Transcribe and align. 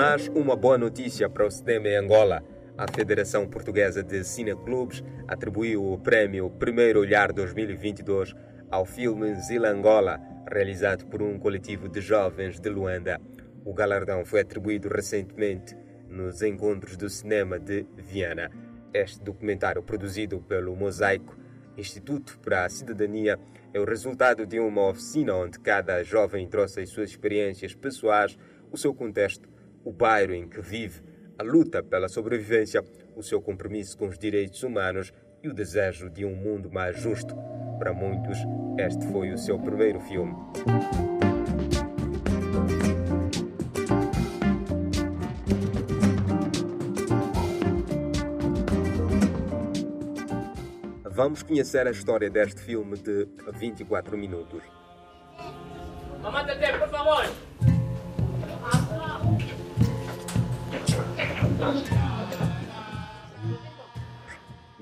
Mas 0.00 0.28
uma 0.28 0.54
boa 0.54 0.78
notícia 0.78 1.28
para 1.28 1.44
o 1.44 1.50
cinema 1.50 1.88
em 1.88 1.96
Angola. 1.96 2.40
A 2.76 2.86
Federação 2.86 3.48
Portuguesa 3.48 4.00
de 4.00 4.22
Cineclubes 4.22 5.02
atribuiu 5.26 5.92
o 5.92 5.98
prémio 5.98 6.48
Primeiro 6.50 7.00
Olhar 7.00 7.32
2022 7.32 8.32
ao 8.70 8.84
filme 8.84 9.34
Zila 9.40 9.70
Angola, 9.70 10.20
realizado 10.48 11.04
por 11.06 11.20
um 11.20 11.36
coletivo 11.36 11.88
de 11.88 12.00
jovens 12.00 12.60
de 12.60 12.68
Luanda. 12.68 13.20
O 13.64 13.74
galardão 13.74 14.24
foi 14.24 14.42
atribuído 14.42 14.88
recentemente 14.88 15.76
nos 16.08 16.42
Encontros 16.42 16.96
do 16.96 17.10
Cinema 17.10 17.58
de 17.58 17.84
Viana. 17.96 18.52
Este 18.94 19.20
documentário, 19.20 19.82
produzido 19.82 20.38
pelo 20.42 20.76
Mosaico 20.76 21.36
Instituto 21.76 22.38
para 22.38 22.64
a 22.64 22.68
Cidadania, 22.68 23.36
é 23.74 23.80
o 23.80 23.84
resultado 23.84 24.46
de 24.46 24.60
uma 24.60 24.90
oficina 24.90 25.34
onde 25.34 25.58
cada 25.58 26.04
jovem 26.04 26.46
trouxe 26.46 26.82
as 26.82 26.88
suas 26.88 27.10
experiências 27.10 27.74
pessoais, 27.74 28.38
o 28.70 28.76
seu 28.76 28.94
contexto, 28.94 29.57
o 29.88 29.92
bairro 29.92 30.34
em 30.34 30.46
que 30.46 30.60
vive, 30.60 31.00
a 31.38 31.42
luta 31.42 31.82
pela 31.82 32.10
sobrevivência, 32.10 32.84
o 33.16 33.22
seu 33.22 33.40
compromisso 33.40 33.96
com 33.96 34.06
os 34.06 34.18
direitos 34.18 34.62
humanos 34.62 35.14
e 35.42 35.48
o 35.48 35.54
desejo 35.54 36.10
de 36.10 36.26
um 36.26 36.36
mundo 36.36 36.70
mais 36.70 37.00
justo. 37.00 37.34
Para 37.78 37.94
muitos, 37.94 38.36
este 38.78 39.06
foi 39.10 39.32
o 39.32 39.38
seu 39.38 39.58
primeiro 39.58 39.98
filme. 40.00 40.34
Vamos 51.04 51.42
conhecer 51.42 51.86
a 51.86 51.90
história 51.90 52.28
deste 52.28 52.60
filme 52.60 52.98
de 52.98 53.26
24 53.54 54.18
minutos. 54.18 54.62
Mamãe, 56.20 56.44
por 56.78 56.88
favor! 56.90 57.47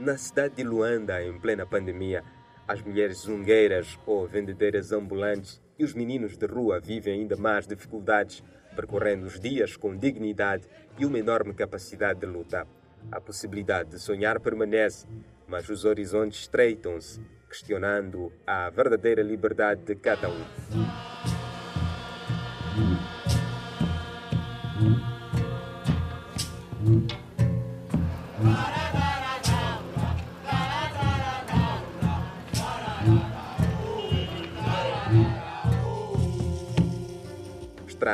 Na 0.06 0.16
cidade 0.16 0.54
de 0.54 0.62
Luanda, 0.62 1.20
em 1.20 1.36
plena 1.36 1.66
pandemia, 1.66 2.22
as 2.68 2.80
mulheres 2.80 3.22
zungueiras 3.22 3.98
ou 4.06 4.24
vendedeiras 4.24 4.92
ambulantes 4.92 5.60
e 5.76 5.82
os 5.82 5.94
meninos 5.94 6.36
de 6.36 6.46
rua 6.46 6.78
vivem 6.78 7.22
ainda 7.22 7.34
mais 7.34 7.66
dificuldades, 7.66 8.40
percorrendo 8.76 9.26
os 9.26 9.40
dias 9.40 9.76
com 9.76 9.96
dignidade 9.96 10.68
e 10.96 11.04
uma 11.04 11.18
enorme 11.18 11.52
capacidade 11.54 12.20
de 12.20 12.26
luta. 12.26 12.68
A 13.10 13.20
possibilidade 13.20 13.90
de 13.90 13.98
sonhar 13.98 14.38
permanece, 14.38 15.08
mas 15.48 15.68
os 15.68 15.84
horizontes 15.84 16.42
estreitam-se, 16.42 17.20
questionando 17.48 18.32
a 18.46 18.70
verdadeira 18.70 19.24
liberdade 19.24 19.82
de 19.82 19.96
cada 19.96 20.28
um. 20.28 20.44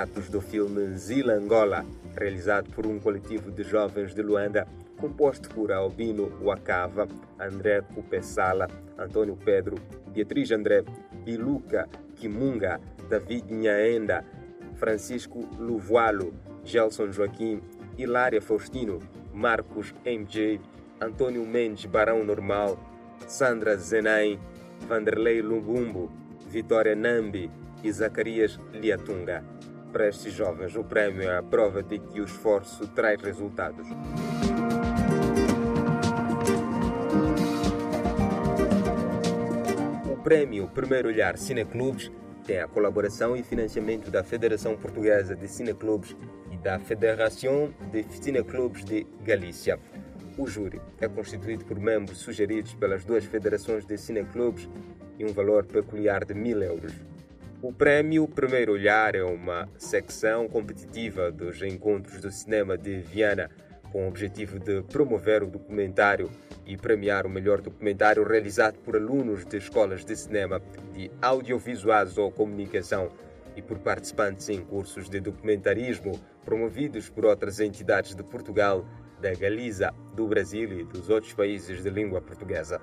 Extratos 0.03 0.28
do 0.28 0.41
filme 0.41 0.98
Zila 0.98 1.34
Angola, 1.34 1.86
realizado 2.17 2.69
por 2.72 2.89
um 2.89 2.98
coletivo 2.98 3.53
de 3.53 3.62
jovens 3.62 4.12
de 4.12 4.20
Luanda, 4.20 4.67
composto 4.98 5.48
por 5.50 5.70
Albino 5.70 6.27
Wakava, 6.42 7.07
André 7.39 7.83
Cupessala, 7.83 8.67
Antônio 8.98 9.36
Pedro, 9.36 9.77
Beatriz 10.08 10.51
André, 10.51 10.83
Biluca 11.24 11.89
Kimunga, 12.17 12.80
David 13.08 13.45
Nhaenda, 13.52 14.24
Francisco 14.74 15.48
Luvualo, 15.57 16.35
Gelson 16.64 17.12
Joaquim, 17.12 17.61
Hilária 17.96 18.42
Faustino, 18.42 18.98
Marcos 19.33 19.95
MJ, 20.05 20.61
Antônio 21.01 21.46
Mendes 21.46 21.86
Barão 21.86 22.24
Normal, 22.24 22.77
Sandra 23.29 23.77
Zenain, 23.77 24.36
Vanderlei 24.89 25.41
Lugumbo, 25.41 26.11
Vitória 26.48 26.96
Nambi 26.96 27.48
e 27.85 27.92
Zacarias 27.92 28.58
Liatunga. 28.73 29.52
Para 29.92 30.08
estes 30.08 30.33
jovens, 30.33 30.75
o 30.75 30.83
prémio 30.83 31.23
é 31.23 31.36
a 31.36 31.42
prova 31.42 31.83
de 31.83 31.98
que 31.98 32.19
o 32.19 32.25
esforço 32.25 32.86
traz 32.89 33.20
resultados. 33.20 33.86
O 40.11 40.17
prémio 40.23 40.67
Primeiro 40.69 41.08
Olhar 41.08 41.36
Cineclubes 41.36 42.11
tem 42.47 42.58
a 42.61 42.67
colaboração 42.67 43.36
e 43.36 43.42
financiamento 43.42 44.11
da 44.11 44.25
Federação 44.25 44.79
Portuguesa 44.79 45.36
de 45.36 45.47
Cineclubes 45.47 46.17
e 46.51 46.57
da 46.57 46.79
Federação 46.79 47.74
de 47.91 48.03
Cineclubes 48.05 48.86
de 48.86 49.07
Galícia. 49.23 49.79
O 50.39 50.47
júri 50.47 50.80
é 51.03 51.07
constituído 51.07 51.67
por 51.67 51.79
membros 51.79 52.17
sugeridos 52.17 52.73
pelas 52.73 53.05
duas 53.05 53.27
federações 53.27 53.85
de 53.85 53.98
cineclubes 53.98 54.70
e 55.19 55.24
um 55.27 55.35
valor 55.35 55.67
peculiar 55.67 56.24
de 56.24 56.33
mil 56.33 56.63
euros. 56.63 57.11
O 57.62 57.73
prémio 57.73 58.27
Primeiro 58.27 58.73
Olhar 58.73 59.14
é 59.14 59.23
uma 59.23 59.68
secção 59.78 60.48
competitiva 60.48 61.30
dos 61.30 61.62
Encontros 61.62 62.20
do 62.20 62.28
Cinema 62.28 62.77
de 62.77 62.98
Viana, 62.98 63.48
com 63.92 64.05
o 64.05 64.08
objetivo 64.08 64.58
de 64.58 64.83
promover 64.83 65.45
o 65.45 65.46
documentário 65.46 66.28
e 66.67 66.77
premiar 66.77 67.24
o 67.24 67.30
melhor 67.30 67.61
documentário 67.61 68.24
realizado 68.24 68.80
por 68.80 68.96
alunos 68.96 69.45
de 69.46 69.58
escolas 69.58 70.05
de 70.05 70.17
cinema, 70.17 70.61
de 70.92 71.08
audiovisuais 71.23 72.18
ou 72.18 72.33
comunicação 72.33 73.11
e 73.55 73.62
por 73.62 73.79
participantes 73.79 74.48
em 74.48 74.61
cursos 74.61 75.08
de 75.08 75.20
documentarismo 75.20 76.20
promovidos 76.44 77.08
por 77.08 77.24
outras 77.24 77.61
entidades 77.61 78.12
de 78.12 78.24
Portugal, 78.24 78.84
da 79.20 79.33
Galiza, 79.34 79.94
do 80.17 80.27
Brasil 80.27 80.80
e 80.80 80.83
dos 80.83 81.08
outros 81.08 81.33
países 81.33 81.80
de 81.80 81.90
língua 81.90 82.20
portuguesa. 82.20 82.80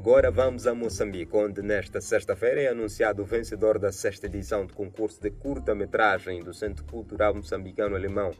Agora 0.00 0.30
vamos 0.30 0.66
a 0.66 0.74
Moçambique, 0.74 1.36
onde 1.36 1.60
nesta 1.60 2.00
sexta-feira 2.00 2.62
é 2.62 2.68
anunciado 2.68 3.20
o 3.20 3.26
vencedor 3.26 3.78
da 3.78 3.92
sexta 3.92 4.24
edição 4.24 4.64
do 4.64 4.72
concurso 4.72 5.20
de 5.20 5.30
curta-metragem 5.30 6.42
do 6.42 6.54
Centro 6.54 6.82
Cultural 6.84 7.34
Moçambicano 7.34 7.94
Alemão. 7.94 8.32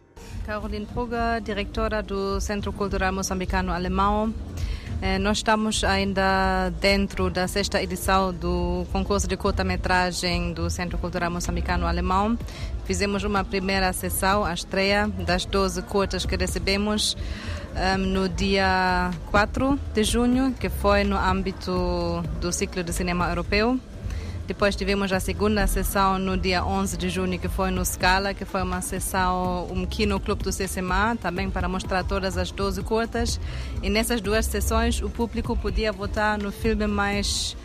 Caroline 0.47 0.87
Puga, 0.87 1.39
diretora 1.39 2.03
do 2.03 2.41
Centro 2.41 2.73
Cultural 2.73 3.13
Moçambicano 3.13 3.73
Alemão. 3.73 4.33
Eh, 5.03 5.19
nós 5.19 5.39
estamos 5.39 5.83
ainda 5.83 6.71
dentro 6.79 7.31
da 7.31 7.49
sexta 7.49 7.83
edição 7.83 8.35
do 8.35 8.85
concurso 8.93 9.27
de 9.27 9.35
curta-metragem 9.35 10.53
do 10.53 10.69
Centro 10.69 10.99
Cultural 10.99 11.31
Moçambicano 11.31 11.87
Alemão. 11.87 12.39
Fizemos 12.85 13.25
uma 13.25 13.43
primeira 13.43 13.93
sessão, 13.95 14.45
a 14.45 14.53
estreia 14.53 15.09
das 15.09 15.47
12 15.47 15.81
curtas 15.83 16.27
que 16.27 16.37
recebemos 16.37 17.17
um, 17.75 17.99
no 17.99 18.29
dia 18.29 19.11
4 19.31 19.79
de 19.95 20.05
junho, 20.05 20.53
que 20.53 20.69
foi 20.69 21.03
no 21.03 21.17
âmbito 21.17 22.23
do 22.39 22.53
ciclo 22.53 22.83
de 22.85 22.93
cinema 22.93 23.29
europeu. 23.31 23.81
Depois 24.51 24.75
tivemos 24.75 25.13
a 25.13 25.21
segunda 25.21 25.65
sessão 25.69 26.19
no 26.19 26.37
dia 26.37 26.65
11 26.65 26.97
de 26.97 27.09
junho, 27.09 27.39
que 27.39 27.47
foi 27.47 27.71
no 27.71 27.85
Scala, 27.85 28.35
que 28.35 28.45
foi 28.45 28.61
uma 28.65 28.81
sessão, 28.81 29.69
um 29.71 29.87
kino 29.87 30.19
clube 30.19 30.43
do 30.43 30.51
CCMA, 30.51 31.17
também 31.23 31.49
para 31.49 31.69
mostrar 31.69 32.03
todas 32.03 32.37
as 32.37 32.51
12 32.51 32.83
curtas. 32.83 33.39
E 33.81 33.89
nessas 33.89 34.21
duas 34.21 34.47
sessões 34.47 35.01
o 35.03 35.09
público 35.09 35.57
podia 35.57 35.93
votar 35.93 36.37
no 36.37 36.51
filme 36.51 36.89
mais 36.89 37.57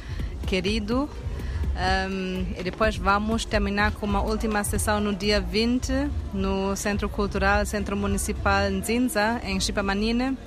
querido 0.45 1.09
um, 1.75 2.45
e 2.55 2.61
depois 2.61 2.95
vamos 2.95 3.45
terminar 3.45 3.91
com 3.93 4.05
uma 4.05 4.21
última 4.21 4.63
sessão 4.63 4.99
no 4.99 5.11
dia 5.11 5.41
20 5.41 5.91
no 6.35 6.75
Centro 6.75 7.09
Cultural, 7.09 7.65
Centro 7.65 7.97
Municipal 7.97 8.69
Nzinza, 8.69 9.41
em 9.43 9.59
Chipamanine. 9.59 10.37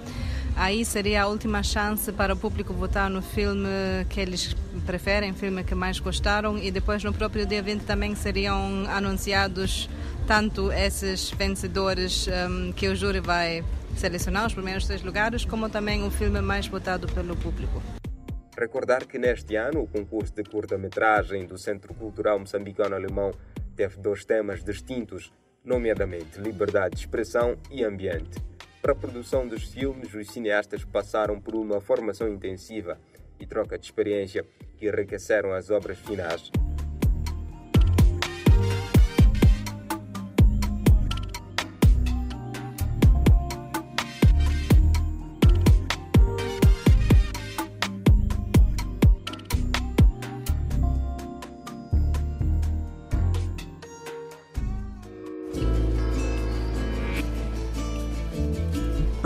Aí 0.59 0.85
seria 0.85 1.23
a 1.23 1.29
última 1.29 1.63
chance 1.63 2.11
para 2.11 2.35
o 2.35 2.37
público 2.37 2.75
votar 2.75 3.09
no 3.09 3.23
filme 3.23 3.69
que 4.11 4.19
eles 4.19 4.57
preferem, 4.85 5.33
filme 5.33 5.63
que 5.63 5.73
mais 5.73 6.01
gostaram. 6.01 6.59
E 6.59 6.69
depois, 6.73 7.05
no 7.05 7.15
próprio 7.15 7.47
dia 7.47 7.63
20, 7.63 7.85
também 7.85 8.13
seriam 8.17 8.85
anunciados 8.89 9.89
tanto 10.27 10.73
esses 10.73 11.31
vencedores 11.31 12.27
um, 12.27 12.73
que 12.73 12.89
o 12.89 12.97
júri 12.97 13.21
vai 13.21 13.65
selecionar, 13.97 14.47
os 14.47 14.53
primeiros 14.53 14.85
três 14.85 15.01
lugares, 15.05 15.45
como 15.45 15.71
também 15.71 16.05
o 16.05 16.11
filme 16.11 16.41
mais 16.41 16.67
votado 16.67 17.07
pelo 17.07 17.37
público. 17.37 17.81
Recordar 18.59 19.07
que 19.07 19.17
neste 19.17 19.55
ano 19.55 19.83
o 19.83 19.87
concurso 19.87 20.35
de 20.35 20.43
curta-metragem 20.43 21.47
do 21.47 21.57
Centro 21.57 21.95
Cultural 21.95 22.37
Moçambicano 22.37 22.97
Alemão 22.97 23.31
teve 23.77 23.97
dois 24.01 24.25
temas 24.25 24.65
distintos, 24.65 25.33
nomeadamente 25.65 26.41
liberdade 26.41 26.97
de 26.97 27.03
expressão 27.03 27.57
e 27.71 27.85
ambiente. 27.85 28.49
Para 28.81 28.93
a 28.93 28.97
produção 28.97 29.47
dos 29.47 29.65
filmes, 29.65 30.15
os 30.15 30.29
cineastas 30.29 30.85
passaram 30.85 31.41
por 31.41 31.55
uma 31.55 31.81
formação 31.81 32.29
intensiva 32.29 32.99
e 33.41 33.47
troca 33.47 33.79
de 33.79 33.85
experiência 33.85 34.45
que 34.77 34.87
enriqueceram 34.87 35.53
as 35.53 35.69
obras 35.69 35.99
finais. 35.99 36.51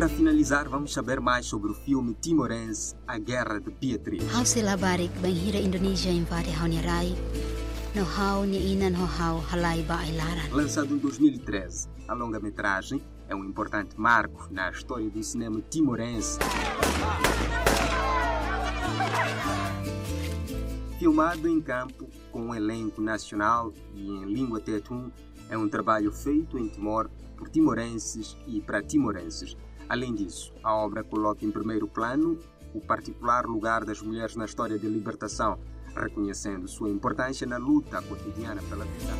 Para 0.02 0.08
finalizar, 0.08 0.69
vamos 0.69 0.93
saber 0.93 1.20
mais 1.20 1.46
sobre 1.46 1.70
o 1.70 1.75
filme 1.75 2.12
timorense 2.20 2.96
A 3.06 3.19
Guerra 3.19 3.60
de 3.60 3.70
Beatriz. 3.70 4.25
Bang 5.22 5.46
hira 5.46 5.60
Indonesia 5.60 6.10
hau 6.58 6.66
ni 6.66 6.81
rai. 6.81 7.14
No 7.94 8.02
hau 8.02 8.44
ni 8.44 8.72
inan 8.72 8.96
ho 8.96 9.06
hau 9.06 9.40
halai 9.52 9.81
ba 9.84 10.00
ailaran. 10.00 10.50
Lançado 10.50 10.93
em 10.93 10.99
2013, 10.99 11.88
a 12.08 12.14
longa-metragem 12.14 13.00
é 13.28 13.37
um 13.37 13.44
importante 13.44 13.94
marco 13.96 14.49
na 14.50 14.72
história 14.72 15.08
do 15.08 15.22
cinema 15.22 15.62
timorense. 15.70 16.40
Filmado 20.98 21.46
em 21.46 21.60
campo 21.60 22.08
com 22.32 22.46
um 22.46 22.55
elenco 22.56 23.00
nacional 23.00 23.72
e 23.94 24.08
em 24.08 24.25
língua 24.25 24.58
tetum, 24.58 25.12
é 25.48 25.56
um 25.56 25.69
trabalho 25.69 26.10
feito 26.10 26.58
em 26.58 26.66
Timor 26.66 27.08
por 27.37 27.48
timorenses 27.48 28.37
e 28.48 28.60
para 28.60 28.82
timorenses. 28.82 29.56
Além 29.92 30.14
disso, 30.14 30.54
a 30.64 30.74
obra 30.74 31.04
coloca 31.04 31.44
em 31.44 31.50
primeiro 31.50 31.86
plano 31.86 32.38
o 32.72 32.80
particular 32.80 33.44
lugar 33.44 33.84
das 33.84 34.00
mulheres 34.00 34.34
na 34.34 34.46
história 34.46 34.78
de 34.78 34.88
libertação, 34.88 35.58
reconhecendo 35.94 36.66
sua 36.66 36.88
importância 36.88 37.46
na 37.46 37.58
luta 37.58 38.00
cotidiana 38.00 38.62
pela 38.70 38.86
vida. 38.86 39.12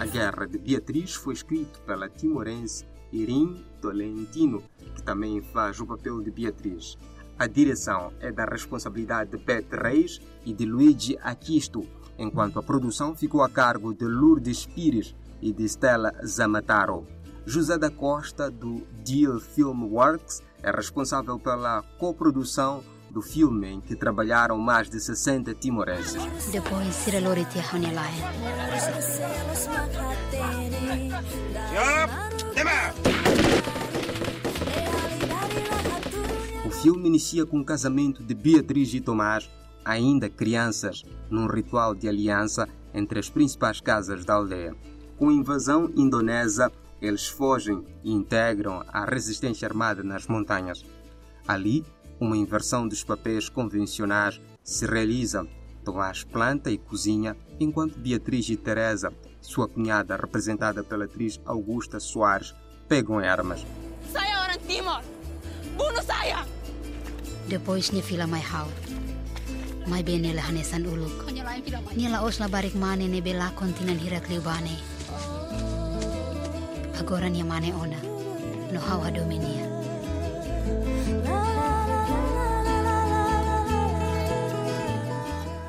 A 0.00 0.06
Guerra 0.06 0.46
de 0.46 0.56
Beatriz 0.56 1.14
foi 1.14 1.34
escrito 1.34 1.78
pela 1.82 2.08
timorense 2.08 2.86
Irim 3.12 3.66
Tolentino, 3.82 4.62
que 4.94 5.02
também 5.02 5.42
faz 5.42 5.78
o 5.78 5.86
papel 5.86 6.22
de 6.22 6.30
Beatriz. 6.30 6.96
A 7.38 7.46
direção 7.46 8.14
é 8.18 8.32
da 8.32 8.46
responsabilidade 8.46 9.32
de 9.32 9.44
Beth 9.44 9.68
Reis 9.72 10.22
e 10.42 10.54
de 10.54 10.64
Luigi 10.64 11.18
Aquisto, 11.20 11.86
enquanto 12.18 12.58
a 12.58 12.62
produção 12.62 13.14
ficou 13.14 13.42
a 13.42 13.48
cargo 13.48 13.94
de 13.94 14.04
Lourdes 14.04 14.66
Pires 14.66 15.14
e 15.40 15.52
de 15.52 15.64
Stella 15.64 16.12
Zamataro. 16.24 17.06
José 17.46 17.76
da 17.76 17.90
Costa, 17.90 18.50
do 18.50 18.86
Deal 19.04 19.38
Film 19.38 19.84
Works, 19.92 20.42
é 20.62 20.70
responsável 20.70 21.38
pela 21.38 21.82
coprodução 21.98 22.82
do 23.10 23.22
filme 23.22 23.68
em 23.68 23.80
que 23.80 23.94
trabalharam 23.94 24.58
mais 24.58 24.90
de 24.90 24.98
60 24.98 25.54
timorenses. 25.54 26.20
O 36.64 36.70
filme 36.70 37.06
inicia 37.06 37.46
com 37.46 37.60
o 37.60 37.64
casamento 37.64 38.22
de 38.22 38.34
Beatriz 38.34 38.92
e 38.94 39.00
Tomás, 39.00 39.48
ainda 39.84 40.28
crianças, 40.28 41.04
num 41.30 41.46
ritual 41.46 41.94
de 41.94 42.08
aliança 42.08 42.68
entre 42.92 43.18
as 43.18 43.28
principais 43.28 43.80
casas 43.80 44.24
da 44.24 44.34
aldeia. 44.34 44.74
Com 45.16 45.28
a 45.28 45.32
invasão 45.32 45.90
indonésia, 45.96 46.70
eles 47.00 47.26
fogem 47.26 47.84
e 48.02 48.12
integram 48.12 48.82
a 48.88 49.04
resistência 49.04 49.68
armada 49.68 50.02
nas 50.02 50.26
montanhas. 50.26 50.84
Ali, 51.46 51.84
uma 52.18 52.36
inversão 52.36 52.88
dos 52.88 53.04
papéis 53.04 53.48
convencionais 53.48 54.40
se 54.62 54.86
realiza. 54.86 55.46
Tomás 55.84 56.24
planta 56.24 56.70
e 56.70 56.78
cozinha, 56.78 57.36
enquanto 57.60 57.98
Beatriz 57.98 58.48
e 58.48 58.56
Teresa, 58.56 59.12
sua 59.40 59.68
cunhada 59.68 60.16
representada 60.16 60.82
pela 60.82 61.04
atriz 61.04 61.38
Augusta 61.44 62.00
Soares, 62.00 62.54
pegam 62.88 63.18
armas. 63.18 63.66
Saya 64.10 64.40
orang 64.40 64.60
Timor. 64.66 65.02
Bunuh 65.76 66.02
saya. 66.02 66.46
Depois 67.48 67.92
ni 67.92 68.00
fila 68.00 68.26
mai 68.26 68.40
hau. 68.40 68.68
Mai 69.86 70.02
be 70.02 70.18
nila 70.18 70.42
hanesan 70.42 70.86
uluk. 70.86 71.28
Nila 71.96 72.24
os 72.24 72.40
la 72.40 72.48
barik 72.48 72.74
mane 72.74 73.08
ne 73.08 73.20
bela 73.20 73.52
kontinan 73.54 73.98
hira 73.98 74.20
kliubane. 74.20 74.74
Agora 77.00 77.28
ni 77.28 77.42
mane 77.42 77.72
ona. 77.74 78.00
No 78.72 78.80
hau 78.80 79.00
hadominia. 79.04 79.64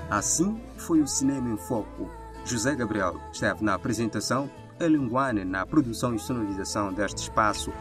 Assim 0.10 0.62
foi 0.78 1.02
o 1.02 1.08
Cinema 1.08 1.50
em 1.50 1.58
Foco. 1.58 2.10
José 2.46 2.76
Gabriel 2.76 3.20
esteve 3.34 3.64
na 3.64 3.74
apresentação, 3.74 4.50
Ellen 4.80 5.08
Guane 5.10 5.44
na 5.44 5.66
produção 5.66 6.16
e 6.16 6.20
sonorização 6.20 6.94
deste 6.94 7.18
espaço. 7.24 7.74